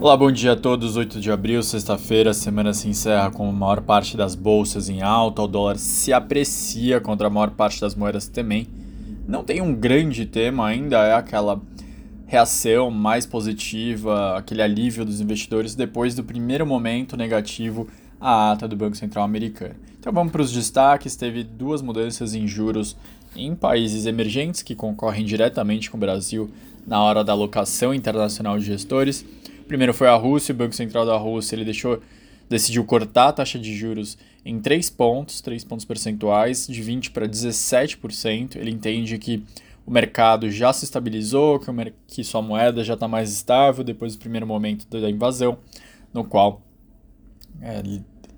Olá, 0.00 0.16
bom 0.16 0.30
dia 0.30 0.52
a 0.52 0.56
todos. 0.56 0.94
8 0.94 1.18
de 1.20 1.28
abril, 1.28 1.60
sexta-feira, 1.60 2.30
a 2.30 2.34
semana 2.34 2.72
se 2.72 2.88
encerra 2.88 3.32
com 3.32 3.48
a 3.48 3.52
maior 3.52 3.80
parte 3.80 4.16
das 4.16 4.36
bolsas 4.36 4.88
em 4.88 5.02
alta, 5.02 5.42
o 5.42 5.48
dólar 5.48 5.76
se 5.76 6.12
aprecia 6.12 7.00
contra 7.00 7.26
a 7.26 7.30
maior 7.30 7.50
parte 7.50 7.80
das 7.80 7.96
moedas 7.96 8.28
também. 8.28 8.68
Não 9.26 9.42
tem 9.42 9.60
um 9.60 9.74
grande 9.74 10.24
tema 10.24 10.68
ainda, 10.68 10.98
é 10.98 11.14
aquela 11.14 11.60
reação 12.26 12.92
mais 12.92 13.26
positiva, 13.26 14.38
aquele 14.38 14.62
alívio 14.62 15.04
dos 15.04 15.20
investidores 15.20 15.74
depois 15.74 16.14
do 16.14 16.22
primeiro 16.22 16.64
momento 16.64 17.16
negativo 17.16 17.88
à 18.20 18.52
ata 18.52 18.68
do 18.68 18.76
Banco 18.76 18.96
Central 18.96 19.24
americano. 19.24 19.74
Então 19.98 20.12
vamos 20.12 20.30
para 20.30 20.42
os 20.42 20.52
destaques. 20.52 21.16
Teve 21.16 21.42
duas 21.42 21.82
mudanças 21.82 22.34
em 22.34 22.46
juros 22.46 22.96
em 23.34 23.52
países 23.54 24.06
emergentes 24.06 24.62
que 24.62 24.76
concorrem 24.76 25.24
diretamente 25.24 25.90
com 25.90 25.96
o 25.96 26.00
Brasil 26.00 26.48
na 26.86 27.02
hora 27.02 27.24
da 27.24 27.32
alocação 27.32 27.92
internacional 27.92 28.58
de 28.58 28.64
gestores. 28.64 29.24
Primeiro 29.68 29.92
foi 29.92 30.08
a 30.08 30.14
Rússia, 30.14 30.54
o 30.54 30.56
Banco 30.56 30.74
Central 30.74 31.04
da 31.04 31.16
Rússia 31.16 31.54
ele 31.54 31.64
deixou, 31.64 32.00
decidiu 32.48 32.82
cortar 32.84 33.28
a 33.28 33.32
taxa 33.32 33.58
de 33.58 33.76
juros 33.76 34.16
em 34.44 34.58
3 34.58 34.88
pontos, 34.88 35.42
3 35.42 35.62
pontos 35.62 35.84
percentuais, 35.84 36.66
de 36.66 36.82
20% 36.82 37.12
para 37.12 37.28
17%. 37.28 38.56
Ele 38.56 38.70
entende 38.70 39.18
que 39.18 39.44
o 39.86 39.90
mercado 39.90 40.50
já 40.50 40.72
se 40.72 40.84
estabilizou, 40.84 41.58
que, 41.58 41.70
o, 41.70 41.74
que 42.06 42.24
sua 42.24 42.40
moeda 42.40 42.82
já 42.82 42.94
está 42.94 43.06
mais 43.06 43.30
estável 43.30 43.84
depois 43.84 44.16
do 44.16 44.18
primeiro 44.18 44.46
momento 44.46 44.88
da 44.88 45.10
invasão, 45.10 45.58
no 46.14 46.24
qual 46.24 46.62
é, 47.60 47.82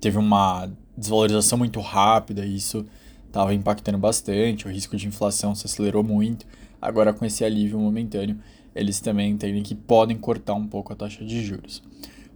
teve 0.01 0.17
uma 0.17 0.69
desvalorização 0.97 1.57
muito 1.57 1.79
rápida 1.79 2.45
e 2.45 2.55
isso 2.55 2.85
estava 3.25 3.53
impactando 3.53 3.97
bastante, 3.97 4.67
o 4.67 4.69
risco 4.69 4.97
de 4.97 5.07
inflação 5.07 5.55
se 5.55 5.65
acelerou 5.65 6.03
muito. 6.03 6.45
Agora, 6.81 7.13
com 7.13 7.23
esse 7.23 7.45
alívio 7.45 7.79
momentâneo, 7.79 8.37
eles 8.75 8.99
também 8.99 9.31
entendem 9.31 9.63
que 9.63 9.75
podem 9.75 10.17
cortar 10.17 10.53
um 10.53 10.67
pouco 10.67 10.93
a 10.93 10.95
taxa 10.95 11.23
de 11.23 11.43
juros. 11.43 11.81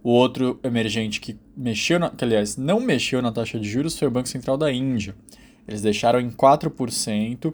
O 0.02 0.10
outro 0.10 0.60
emergente 0.62 1.20
que 1.20 1.36
mexeu, 1.56 1.98
na, 1.98 2.10
que 2.10 2.24
aliás 2.24 2.56
não 2.56 2.80
mexeu 2.80 3.20
na 3.20 3.32
taxa 3.32 3.58
de 3.58 3.68
juros 3.68 3.98
foi 3.98 4.06
o 4.06 4.10
Banco 4.10 4.28
Central 4.28 4.56
da 4.56 4.72
Índia. 4.72 5.14
Eles 5.66 5.82
deixaram 5.82 6.20
em 6.20 6.30
4%. 6.30 7.52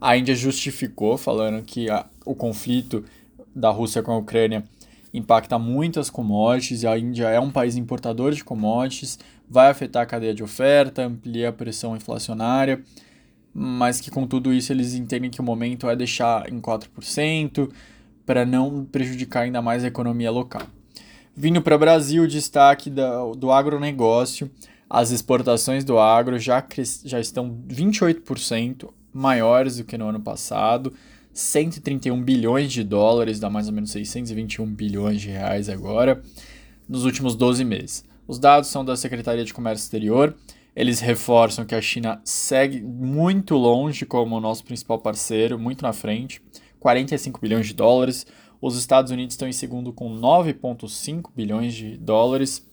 A 0.00 0.16
Índia 0.16 0.34
justificou, 0.34 1.18
falando 1.18 1.62
que 1.62 1.90
a, 1.90 2.06
o 2.24 2.34
conflito 2.34 3.04
da 3.54 3.68
Rússia 3.70 4.02
com 4.02 4.12
a 4.12 4.16
Ucrânia 4.16 4.64
impacta 5.12 5.58
muito 5.58 6.00
as 6.00 6.08
commodities, 6.08 6.82
e 6.82 6.86
a 6.86 6.98
Índia 6.98 7.28
é 7.28 7.40
um 7.40 7.50
país 7.50 7.76
importador 7.76 8.32
de 8.32 8.44
commodities, 8.44 9.18
vai 9.48 9.68
afetar 9.68 10.04
a 10.04 10.06
cadeia 10.06 10.32
de 10.32 10.42
oferta, 10.42 11.04
amplia 11.04 11.48
a 11.48 11.52
pressão 11.52 11.96
inflacionária, 11.96 12.82
mas 13.52 14.00
que 14.00 14.10
com 14.10 14.26
tudo 14.26 14.54
isso 14.54 14.72
eles 14.72 14.94
entendem 14.94 15.28
que 15.28 15.40
o 15.40 15.44
momento 15.44 15.90
é 15.90 15.96
deixar 15.96 16.50
em 16.50 16.60
4%, 16.60 17.68
para 18.30 18.46
não 18.46 18.84
prejudicar 18.84 19.40
ainda 19.40 19.60
mais 19.60 19.82
a 19.82 19.88
economia 19.88 20.30
local. 20.30 20.62
Vindo 21.34 21.60
para 21.60 21.74
o 21.74 21.78
Brasil, 21.80 22.28
destaque 22.28 22.88
da, 22.88 23.24
do 23.32 23.50
agronegócio. 23.50 24.48
As 24.88 25.10
exportações 25.10 25.82
do 25.82 25.98
agro 25.98 26.38
já, 26.38 26.64
já 27.04 27.18
estão 27.18 27.52
28% 27.68 28.88
maiores 29.12 29.78
do 29.78 29.84
que 29.84 29.98
no 29.98 30.08
ano 30.08 30.20
passado. 30.20 30.92
131 31.32 32.22
bilhões 32.22 32.70
de 32.70 32.84
dólares, 32.84 33.40
dá 33.40 33.50
mais 33.50 33.66
ou 33.66 33.72
menos 33.72 33.90
621 33.90 34.64
bilhões 34.64 35.20
de 35.20 35.30
reais 35.30 35.68
agora, 35.68 36.22
nos 36.88 37.04
últimos 37.04 37.34
12 37.34 37.64
meses. 37.64 38.04
Os 38.28 38.38
dados 38.38 38.70
são 38.70 38.84
da 38.84 38.96
Secretaria 38.96 39.44
de 39.44 39.52
Comércio 39.52 39.82
Exterior. 39.82 40.36
Eles 40.76 41.00
reforçam 41.00 41.64
que 41.64 41.74
a 41.74 41.82
China 41.82 42.20
segue 42.24 42.80
muito 42.80 43.56
longe 43.56 44.06
como 44.06 44.38
nosso 44.38 44.62
principal 44.62 45.00
parceiro, 45.00 45.58
muito 45.58 45.82
na 45.82 45.92
frente. 45.92 46.40
45 46.80 47.40
bilhões 47.40 47.66
de 47.68 47.74
dólares. 47.74 48.26
Os 48.60 48.76
Estados 48.76 49.12
Unidos 49.12 49.34
estão 49.34 49.46
em 49.46 49.52
segundo 49.52 49.92
com 49.92 50.10
9,5 50.18 51.30
bilhões 51.34 51.74
de 51.74 51.96
dólares. 51.96 52.66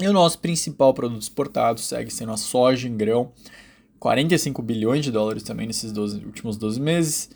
E 0.00 0.08
o 0.08 0.12
nosso 0.12 0.38
principal 0.38 0.94
produto 0.94 1.22
exportado 1.22 1.78
segue 1.78 2.10
sendo 2.10 2.32
a 2.32 2.36
soja 2.36 2.88
em 2.88 2.96
grão, 2.96 3.32
45 4.00 4.62
bilhões 4.62 5.04
de 5.04 5.12
dólares 5.12 5.42
também 5.42 5.66
nesses 5.66 5.92
12, 5.92 6.24
últimos 6.24 6.56
12 6.56 6.80
meses. 6.80 7.30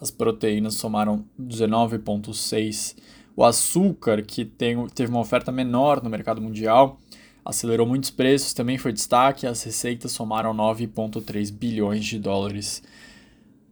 As 0.00 0.10
proteínas 0.10 0.74
somaram 0.74 1.24
19,6. 1.40 2.96
O 3.36 3.44
açúcar, 3.44 4.22
que 4.22 4.44
tem, 4.44 4.86
teve 4.88 5.10
uma 5.10 5.20
oferta 5.20 5.52
menor 5.52 6.02
no 6.02 6.10
mercado 6.10 6.40
mundial, 6.40 6.98
acelerou 7.44 7.86
muitos 7.86 8.10
preços, 8.10 8.52
também 8.52 8.78
foi 8.78 8.92
destaque. 8.92 9.46
As 9.46 9.62
receitas 9.62 10.10
somaram 10.10 10.52
9,3 10.54 11.52
bilhões 11.52 12.04
de 12.04 12.18
dólares 12.18 12.82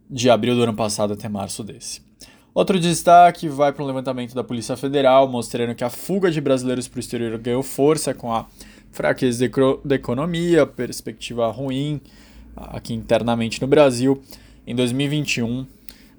de 0.09 0.29
abril 0.29 0.55
do 0.55 0.63
ano 0.63 0.73
passado 0.73 1.13
até 1.13 1.27
março 1.27 1.63
desse. 1.63 2.01
Outro 2.53 2.79
destaque 2.79 3.49
vai 3.49 3.73
para 3.73 3.83
um 3.83 3.87
levantamento 3.87 4.33
da 4.33 4.43
Polícia 4.43 4.77
Federal, 4.77 5.27
mostrando 5.27 5.75
que 5.75 5.83
a 5.83 5.89
fuga 5.89 6.31
de 6.31 6.39
brasileiros 6.39 6.87
para 6.87 6.97
o 6.97 6.99
exterior 7.01 7.37
ganhou 7.37 7.61
força 7.61 8.13
com 8.13 8.33
a 8.33 8.45
fraqueza 8.91 9.45
da 9.83 9.95
economia, 9.95 10.65
perspectiva 10.65 11.51
ruim 11.51 11.99
aqui 12.55 12.93
internamente 12.93 13.61
no 13.61 13.67
Brasil. 13.67 14.21
Em 14.65 14.73
2021, 14.73 15.67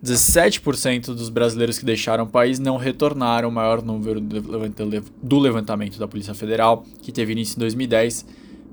17% 0.05 1.07
dos 1.15 1.31
brasileiros 1.31 1.79
que 1.79 1.87
deixaram 1.87 2.25
o 2.25 2.27
país 2.27 2.59
não 2.59 2.77
retornaram, 2.77 3.49
o 3.49 3.53
maior 3.53 3.81
número 3.83 4.21
do 4.21 5.39
levantamento 5.39 5.99
da 5.99 6.07
Polícia 6.07 6.35
Federal, 6.35 6.85
que 7.01 7.11
teve 7.11 7.33
início 7.33 7.57
em 7.57 7.61
2010, 7.61 8.27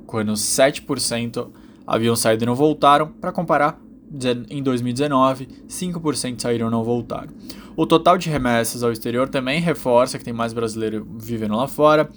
quando 0.06 0.34
7% 0.34 1.48
haviam 1.88 2.16
saído 2.16 2.44
e 2.44 2.46
não 2.46 2.56
voltaram, 2.56 3.08
para 3.08 3.32
comparar 3.32 3.80
em 4.50 4.62
2019, 4.62 5.48
5% 5.68 6.42
saíram 6.42 6.70
não 6.70 6.84
voltaram. 6.84 7.34
O 7.76 7.88
total 7.88 8.18
de 8.18 8.30
remessas 8.30 8.84
ao 8.84 8.92
exterior 8.92 9.28
também 9.28 9.60
reforça 9.60 10.18
que 10.20 10.24
tem 10.24 10.34
mais 10.34 10.54
brasileiro 10.54 11.08
vivendo 11.20 11.56
lá 11.56 11.68
fora. 11.68 12.10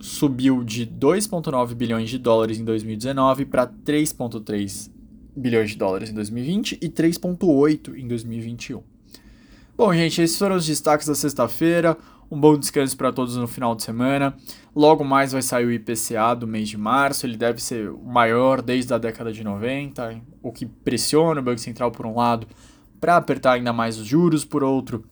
Subiu 0.00 0.62
de 0.62 0.86
2,9 0.86 1.74
bilhões 1.74 2.10
de 2.10 2.18
dólares 2.18 2.58
em 2.58 2.64
2019 2.64 3.46
para 3.46 3.66
3,3 3.66 4.90
bilhões 5.34 5.70
de 5.70 5.76
dólares 5.76 6.10
em 6.10 6.14
2020 6.14 6.78
e 6.80 6.88
3,8 6.88 7.96
em 7.96 8.06
2021. 8.06 8.82
Bom, 9.76 9.94
gente, 9.94 10.20
esses 10.20 10.36
foram 10.36 10.56
os 10.56 10.66
destaques 10.66 11.06
da 11.06 11.14
sexta-feira. 11.14 11.96
Um 12.30 12.40
bom 12.40 12.56
descanso 12.56 12.96
para 12.96 13.12
todos 13.12 13.36
no 13.36 13.48
final 13.48 13.74
de 13.74 13.82
semana. 13.82 14.36
Logo 14.74 15.04
mais 15.04 15.32
vai 15.32 15.42
sair 15.42 15.66
o 15.66 15.72
IPCA 15.72 16.34
do 16.38 16.46
mês 16.46 16.68
de 16.68 16.78
março. 16.78 17.26
Ele 17.26 17.36
deve 17.36 17.60
ser 17.60 17.90
o 17.90 18.04
maior 18.04 18.62
desde 18.62 18.94
a 18.94 18.98
década 18.98 19.32
de 19.32 19.42
90, 19.42 20.20
o 20.42 20.52
que 20.52 20.64
pressiona 20.64 21.40
o 21.40 21.42
Banco 21.42 21.58
Central, 21.58 21.90
por 21.90 22.06
um 22.06 22.14
lado, 22.14 22.46
para 23.00 23.16
apertar 23.16 23.52
ainda 23.52 23.72
mais 23.72 23.98
os 23.98 24.06
juros, 24.06 24.44
por 24.44 24.62
outro, 24.62 25.04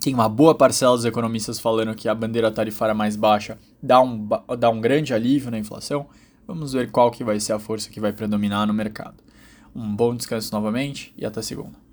tem 0.00 0.14
uma 0.14 0.28
boa 0.28 0.54
parcela 0.54 0.94
dos 0.94 1.04
economistas 1.04 1.58
falando 1.58 1.94
que 1.94 2.08
a 2.08 2.14
bandeira 2.14 2.50
tarifária 2.50 2.94
mais 2.94 3.16
baixa 3.16 3.58
dá 3.82 4.00
um, 4.00 4.28
dá 4.58 4.70
um 4.70 4.80
grande 4.80 5.14
alívio 5.14 5.50
na 5.50 5.58
inflação. 5.58 6.06
Vamos 6.46 6.72
ver 6.72 6.90
qual 6.90 7.10
que 7.10 7.24
vai 7.24 7.40
ser 7.40 7.54
a 7.54 7.58
força 7.58 7.90
que 7.90 7.98
vai 7.98 8.12
predominar 8.12 8.66
no 8.66 8.74
mercado. 8.74 9.16
Um 9.74 9.94
bom 9.94 10.14
descanso 10.14 10.52
novamente 10.52 11.12
e 11.16 11.24
até 11.24 11.42
segunda. 11.42 11.85